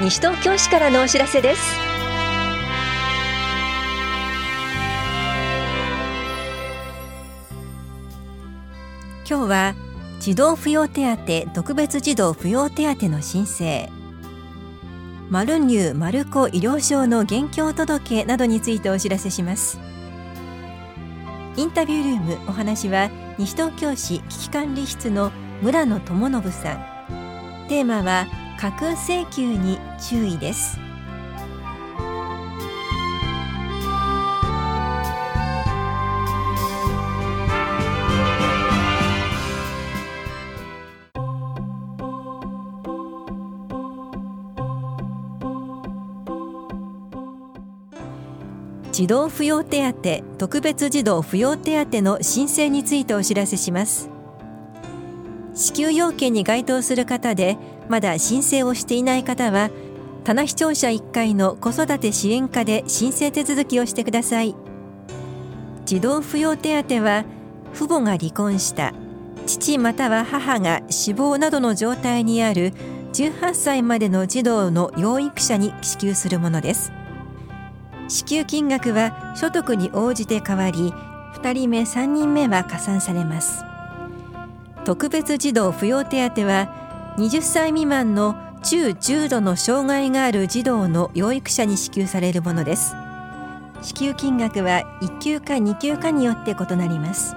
[0.00, 1.76] 西東京市からのお知らせです。
[9.28, 9.74] 今日は
[10.20, 13.90] 児童扶養手当特別児童扶養手当の申請。
[15.30, 19.80] マルニュー・マルコ医療証の現況届などについてお知らせします。
[21.56, 26.98] インタビュールームお話は西東京市危機管理室の村野智信さん。
[27.68, 30.80] テーマは架空請求に注意です。
[48.90, 54.17] 児童扶養手当特別児童扶養手当の申請についてお知らせします。
[55.58, 59.70] 支給要件に該当する方でまだ申請をしていない方は
[60.24, 64.54] 棚視聴者1階の子育て支援課で申請手続きをしてください
[65.84, 67.24] 児童扶養手当は
[67.74, 68.94] 父母が離婚した
[69.46, 72.72] 父または母が死亡などの状態にある
[73.12, 76.92] 18歳までの児童の養育者に支給するものです。
[78.08, 80.92] 支給金額は所得に応じて変わり
[81.34, 83.67] 2人目3人目は加算されます。
[84.88, 92.94] 特別児童扶養手当は20歳未満の中重度の障害がある児童の養育者に支給されるものです。
[93.82, 97.36] 支給金額は1級か2級かによって異なります。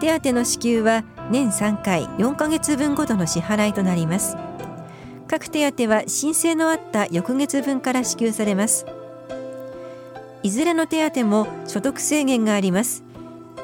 [0.00, 4.36] 手当の支給は年3回4ヶ月分ごとの支払いとなります。
[5.28, 8.84] 各手当は申請のあった翌月分から支給されます。
[10.42, 13.04] いずれの手当も所得制限があります。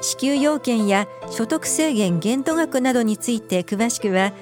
[0.00, 4.32] 支給要件や所得制限限度額などについて詳しくは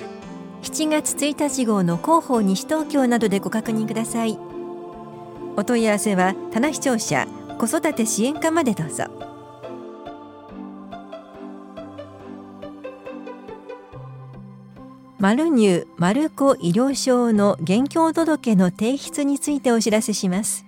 [0.62, 4.38] 7月1日号の広報西東京などでご確認ください。
[5.56, 7.26] お問い合わせは棚視聴者
[7.58, 9.04] 子育て支援課までどうぞ。
[15.18, 20.64] マルニュー・マルコ医療証の現況届の提出についてお知らせします。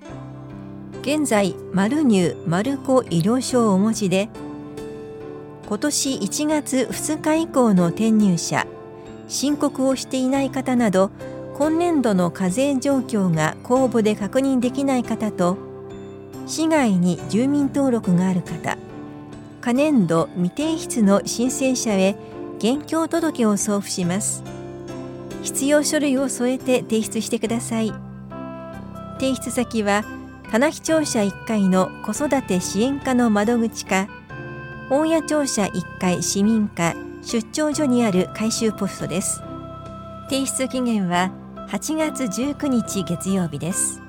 [1.02, 4.28] 現在マルニュー・マルコ医療証をお持ちで
[5.70, 8.66] 今年1月2日以降の転入者
[9.28, 11.12] 申告をしていない方など
[11.54, 15.56] 今年度の課税状況が公募で確認できない方と
[16.48, 18.78] 市外に住民登録がある方。
[19.60, 22.16] 可年度未提出の申請者へ
[22.58, 24.42] 現況届を送付します。
[25.44, 27.92] 必要書類を添えて提出してください。
[29.20, 30.02] 提出先は
[30.50, 34.08] 棚視庁舎1階の子育て支援課の窓口か
[34.92, 39.40] 大谷庁舎1階市民課出張所にある回収ポストです。
[40.28, 41.30] 提出期限は
[41.68, 44.02] 8月19日月曜日です。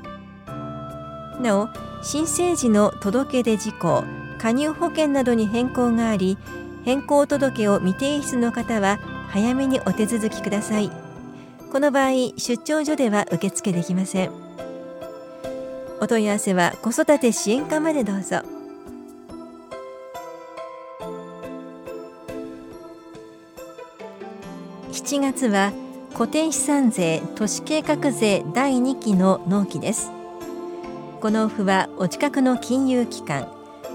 [1.40, 1.70] なお
[2.02, 4.04] 申請時の届け出事項
[4.40, 6.40] 加入保険などに変更があり
[6.84, 10.90] 変更届を未提出の方は早めにお手続きください。
[11.72, 14.32] この場合出張所では受付できません。
[16.00, 18.42] お問い合わせは子育て支援課までどうぞ。
[25.04, 25.74] 7月は
[26.14, 30.12] 固定資産税都市計画税第2期の納期です。
[31.20, 33.52] このオフはお近くの金融機関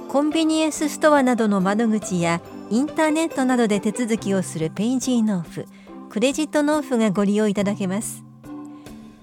[0.09, 2.41] コンビニエンスストアなどの窓口や
[2.71, 5.67] インターネットなどで手続きをするペイジー納付
[6.11, 8.25] クレジット納付がご利用いただけます。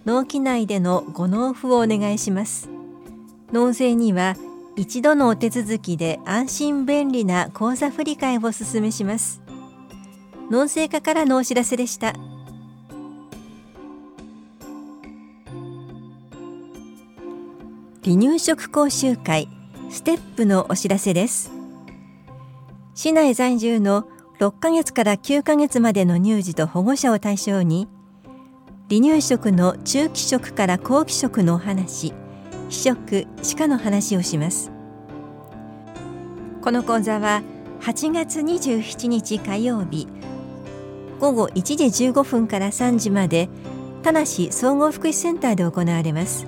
[0.05, 2.69] 納期内でのご納付をお願いします。
[3.51, 4.37] 納税には
[4.77, 9.42] 一度のお手続きで安心便利な口座振替をお勧めします。
[10.53, 12.13] 納税課からのお知らせでした。
[18.03, 19.49] 離乳食講習会
[19.89, 21.51] ステップのお知らせです。
[22.93, 24.05] 市内在住の
[24.39, 27.87] 6ヶ月から9ヶ月までの乳児と保護者を対象に
[28.91, 32.13] 離乳食の中期食から後期食のお話
[32.69, 34.71] 非食歯科の話をします。
[36.61, 37.41] この講座は
[37.81, 40.07] 8月27日火曜日
[41.23, 43.47] 午後1時15分から3時まで
[44.03, 46.45] 田梨総合福祉センターで行われます。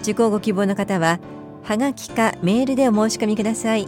[0.00, 1.20] 受講ご希望の方は
[1.64, 3.86] はがきかメールでお申し込みください。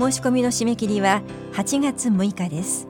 [0.00, 1.22] 申し込みの締め切りは
[1.52, 2.88] 8月6日です。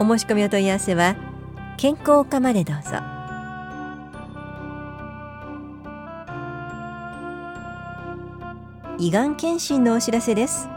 [0.00, 1.14] お申し込みお問い合わせは
[1.76, 2.96] 健康課までどうぞ。
[8.98, 10.68] 胃がん検診のお知らせです。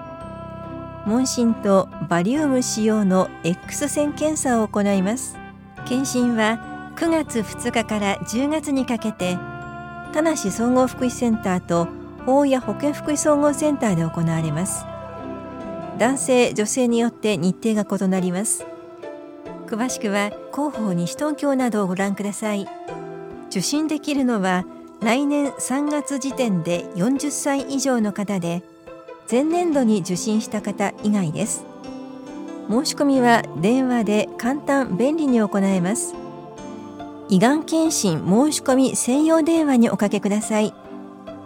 [1.06, 5.38] 問診とバリウム使用の X 線検査を行います。
[5.86, 9.38] 検診は9月2日から10月にかけて
[10.14, 11.88] 田無総合福祉センターと
[12.26, 14.86] 法や保健福祉総合センターで行われます。
[15.98, 18.66] 男性女性によって日程が異なります。
[19.68, 22.68] 詳しくは広報西東京などをご覧ください。
[23.50, 24.66] 受診できるのは
[25.02, 28.64] 来年3月時点で40歳以上の方で
[29.30, 31.66] 前年度に受診した方以外です。
[32.70, 36.16] 申し込みは電話で簡単便利に行えます。
[37.30, 40.74] 胃がん検診申し込み専用電話におかけください。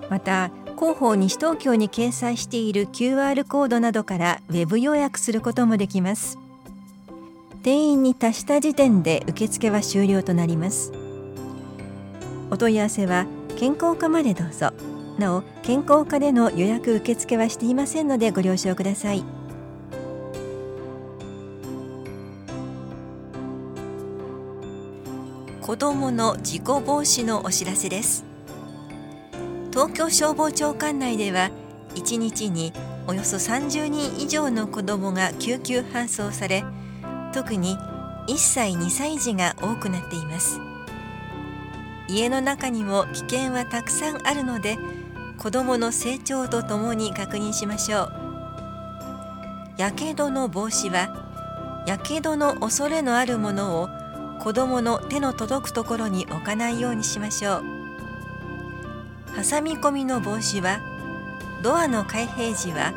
[0.10, 6.38] また広報西東京に掲載している QR コードなどからウェブ予約することもできます。
[7.63, 10.92] 定員に達した時点で受付は終了となります。
[12.51, 13.25] お問い合わせは
[13.57, 14.72] 健康課までどうぞ。
[15.18, 19.24] なお健康課での予約受付はしていませんのでご了承ください。
[25.62, 28.24] 子どもの事故防止のお知らせです。
[29.72, 31.50] 東京消防庁管内では
[31.96, 32.72] 1日に
[33.08, 36.64] およそ30人以上の子どもが救急搬送され
[37.34, 37.76] 特に
[38.28, 40.60] 1歳2歳児が多くなっています。
[42.08, 44.78] 家の中にも危険はたくさんあるので
[45.38, 48.12] 子どもの成長とともに確認しましょう。
[49.78, 53.90] やけどの防止はやけどの恐れのあるものを
[54.40, 57.64] 子どもの手の届くところに置かないようにしましょう。
[59.36, 60.80] 挟み込みの防止は
[61.62, 62.94] ドアの開閉時は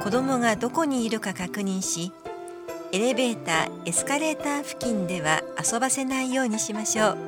[0.00, 2.12] 子どもがどこにいるか確認し
[2.92, 7.18] エレベーターエスカレーター付近では遊ばせないようにしましょう。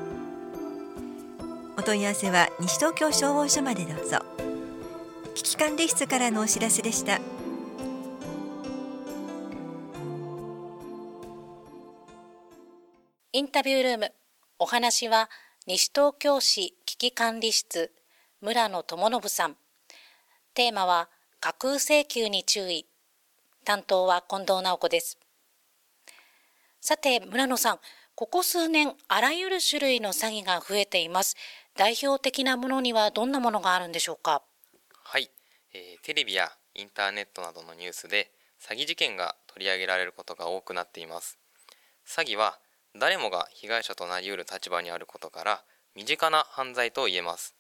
[1.77, 4.24] お問い合わせは西東京消防署までどうぞ。
[5.35, 7.21] 危機管理室からのお知らせでした。
[13.33, 14.13] インタビュールーム。
[14.61, 15.29] お話は
[15.67, 17.93] 西東京市危機管理室。
[18.41, 19.57] 村野智信さん。
[20.55, 21.09] テーマは
[21.41, 22.87] 架空請求に注意。
[23.65, 25.19] 担当は近藤直子です。
[26.81, 27.81] さて村野さん。
[28.15, 31.35] ここ数年あらゆる種類の詐欺が増えています。
[31.77, 34.45] 代表的なものにはどんなものがあるんでしょうか、
[35.75, 38.31] えー、テレビやインターネットなどのニュースで
[38.63, 41.37] 詐欺事件が取り上げられることが多くなっています。
[42.07, 42.59] 詐欺は
[42.99, 45.65] 誰もが被害者となりうる立場にあることから
[45.97, 47.57] 身近な犯罪と言えます。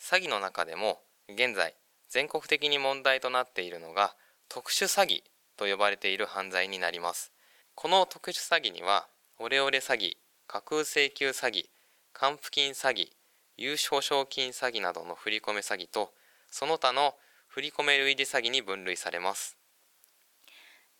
[0.00, 1.74] 詐欺の中でも現在
[2.08, 4.14] 全国的に問題となっているのが
[4.48, 5.22] 特殊詐欺
[5.56, 7.32] と呼ばれている犯罪になります。
[7.74, 9.08] この特殊詐欺には
[9.40, 10.16] オレオレ詐欺
[10.46, 11.70] 架空請求詐欺
[12.12, 13.10] 還付金詐欺
[13.56, 16.12] 優勝賞金詐欺などの振込詐欺と
[16.50, 17.14] その他の
[17.54, 19.58] 振込類似詐欺に分類されます。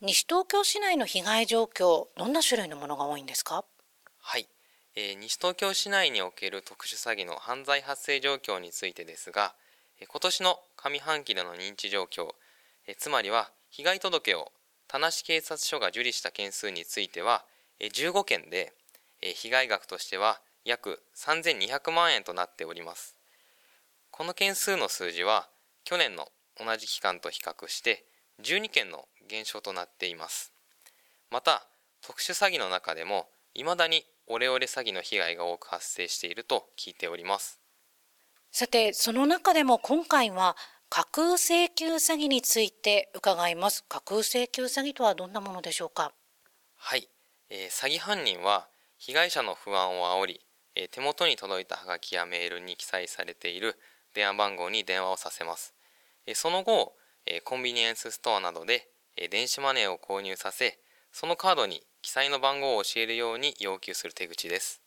[0.03, 3.65] 西東京市内の被害状況どんな種類のものが多いんですか？
[4.21, 4.47] はい、
[4.95, 9.55] えー、西東京市内における特殊詐欺の犯罪発生状況についてですが、
[9.99, 12.35] えー、今年の上半期での認知状況、
[12.87, 14.53] えー、つまりは被害届を
[14.89, 17.47] 田無警察署が受理した件数については、
[17.81, 18.75] えー、15件で、
[19.23, 23.17] えー、被害額としては約3200万円となっております。
[24.11, 25.49] この件数の数字は
[25.85, 26.29] 去年の
[26.59, 28.05] 同じ期間と比較して
[28.43, 30.53] 12件の減少となっています。
[31.31, 31.67] また
[32.01, 37.61] 特殊詐欺の中でも未だにオレオレ詐欺の被害が多く発生していると聞いております。
[38.51, 40.57] さてその中でも今回は
[40.89, 43.85] 架空請求詐欺について伺います。
[43.89, 46.13] 架空請求詐欺とはどんなものでしょうか？
[46.77, 47.09] はい、
[47.49, 50.41] えー、詐欺犯人は被害者の不安を煽り、
[50.75, 53.79] えー、手元に届いたハガキやメールに記載されている
[54.15, 55.82] 電話番号に電話をさせます、えー、
[56.35, 56.95] その後、
[57.45, 58.89] コンビニエンスストアなどで
[59.31, 60.79] 電子マネーを購入させ
[61.13, 64.81] そのカードに記載の番号を教えるように要求する手口です、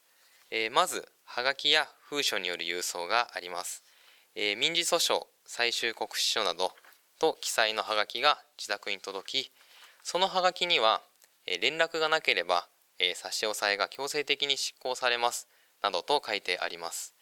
[0.71, 3.83] まずはがきや封書による郵送があります、
[4.35, 6.71] 民事訴訟最終告知書など
[7.19, 9.51] と記載のはがきが自宅に届き
[10.03, 11.01] そのはがきには、
[11.61, 12.67] 連絡がなければ、
[13.15, 15.47] 差し押さえが強制的に執行されます
[15.81, 17.15] などと書いてあります、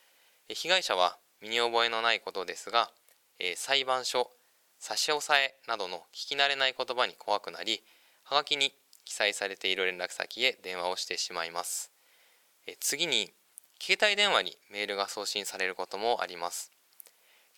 [0.49, 2.91] 被害者は身に覚えのないことですが、
[3.39, 4.31] え裁判所
[4.79, 7.81] 差し押さえなどの聞き慣れない言葉に怖くなり
[8.23, 8.73] はがきに
[9.05, 11.91] 記載されている連絡先へ電話をしてしまいます。
[12.67, 13.31] え次に
[13.79, 16.71] 携帯電話にメールが送信されることもあります。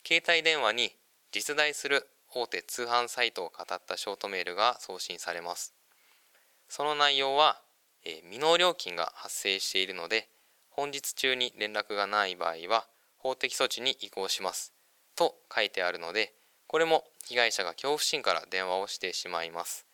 [0.05, 0.91] 携帯電話に
[1.31, 5.73] 実在する大手通販サイトを語ったショートメールが送信されます。
[6.67, 7.61] その内容は、
[8.03, 10.29] え未納料金が発生しているので
[10.69, 12.85] 本日中に連絡がない場合は
[13.17, 14.74] 法的措置に移行します。
[15.15, 16.33] と書いてあるので
[16.67, 19.85] これも被害者が恐怖心から電話をしてしまいます。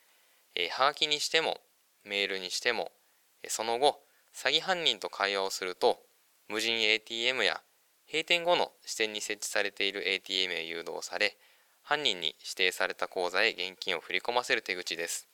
[0.56, 1.58] えー、はがきにしても
[2.04, 2.92] メールにしても
[3.48, 4.00] その後
[4.36, 6.00] 詐欺犯人と会話をすると
[6.50, 7.62] 無人 ATM や
[8.08, 11.38] 閉店後の支店に設置されている ATM へ誘導され
[11.84, 15.28] 犯人に指定された口座へ現金を振り込ませる手口です。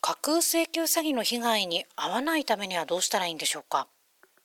[0.00, 3.86] 架空請求詐欺の被害に遭わないためにはどうしたらいいんでしょうか？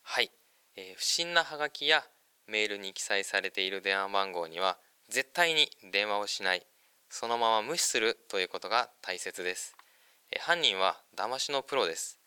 [0.04, 0.32] はい、
[0.76, 2.04] えー、不審なハガキや
[2.50, 4.78] メールに記載されている電話番号には
[5.08, 6.66] 絶対に電話をしない
[7.10, 9.76] そのまま無視するということが大切です、
[10.32, 12.20] えー、犯人は騙しのプロです。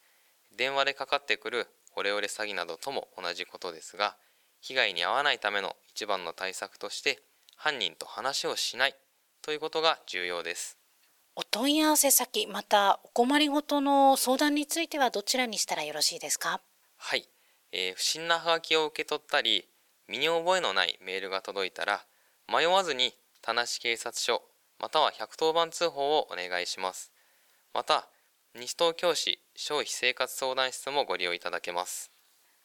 [0.56, 4.16] 電話でかかってくるオレオレ詐欺などとも同じことですが
[4.60, 7.20] 被害に遭わないための一番の対策として
[7.56, 8.94] 犯人と話をしない
[9.42, 10.78] ということが重要です。
[11.34, 16.60] お問い合わせ先またお困りごとの相談についてはどちらにしたらよろしいですか？
[16.98, 17.26] はい、
[17.72, 19.66] えー、不審なハガキを受け取ったり
[20.12, 22.04] 身に覚えのないメールが届いたら
[22.47, 24.42] 迷わずに田無警察署
[24.78, 27.11] または110番通報をお願いします。
[27.73, 28.09] また
[28.54, 32.11] 西東京市消費生活相談室もご利用いただけます。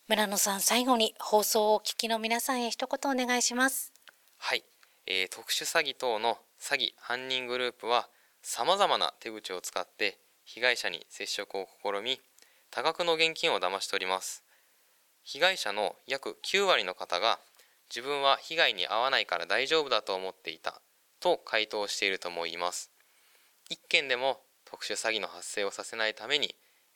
[0.09, 3.93] 村野さん最後に放送をお聞きの皆さんへ一言お願いします。
[4.35, 4.65] はい、
[5.05, 8.09] えー、特殊詐欺等の詐欺犯人グループは
[8.41, 12.19] さまざまな手口を使って被害者に接触を試み
[12.71, 14.43] 多額の現金を騙し取ります
[15.27, 17.37] 被害者の約9割の方が
[17.93, 20.81] 自分は被害に遭わないから大丈夫だと思っていた
[21.19, 22.91] と回答しているとも言います。
[23.69, 26.55] 一件でも特殊詐欺の発生をさせないために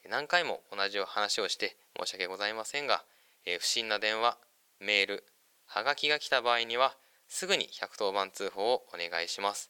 [0.10, 3.04] 何回も同じ話をして申し訳ございませんが、
[3.46, 4.38] え不審な電話
[4.80, 5.26] メール
[5.66, 6.96] はがきが来た場合には
[7.28, 9.70] すぐに110番通報をお願いします、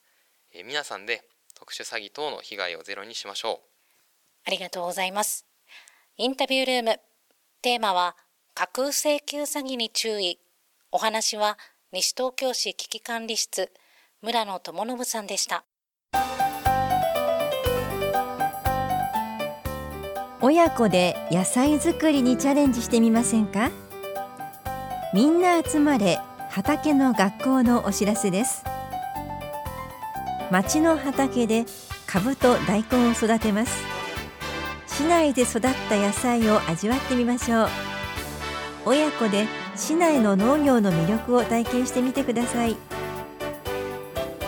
[0.54, 1.24] え皆さんで
[1.56, 3.58] 特殊詐欺等の被害をゼロにしましょう。
[4.46, 5.48] ありがとうございます。
[6.18, 7.00] インタビュールーム。
[7.64, 8.16] テーマは
[8.62, 10.38] 架空請求詐欺に注意。
[10.92, 11.58] お話は
[11.92, 13.72] 西東京市危機管理室
[14.22, 15.66] 村野智信さんでした。
[20.42, 23.72] 親子で野菜作りにチャレンジしてみませんか？
[25.12, 26.20] みんな集まれ
[26.52, 28.64] 畑の学校のお知らせです。
[30.52, 31.66] 町の畑で
[32.06, 33.84] 株と大根を育てます。
[34.86, 37.70] 市内で育った野菜を味わってみましょう。
[38.86, 42.76] 親子で市内の農業の魅力を体験してみてください。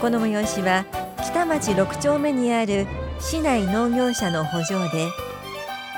[0.02, 0.86] この催しは
[1.24, 2.88] 北町6丁目にある
[3.20, 5.08] 市内農業者の補助で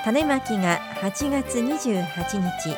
[0.03, 2.05] 種まきが8月28
[2.39, 2.75] 日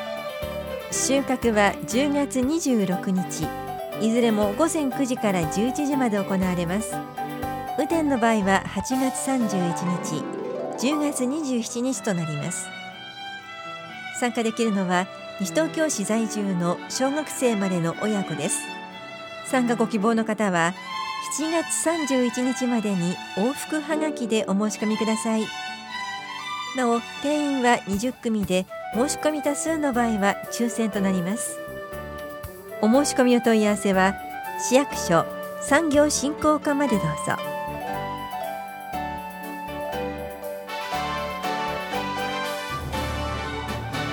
[0.92, 3.46] 収穫は10月26日
[4.00, 6.96] いずれも午前9時から11時まで行われます。
[7.78, 9.50] 雨天の場合は8月31
[10.04, 12.68] 日10月27日となります。
[14.20, 15.08] 参加できるのは
[15.40, 18.60] 西東京市在住の小学生までの親子です。
[19.46, 20.74] 参加ご希望の方は
[21.40, 25.44] 7月31日までに往復はがきでお申し込みください。
[26.76, 28.66] なお定員は20組で
[28.96, 31.60] 申し込み多数の場合は抽選となります。
[32.82, 34.16] お申し込みお問い合わせは
[34.60, 35.26] 市役所
[35.62, 37.38] 産業振興課までどうぞ。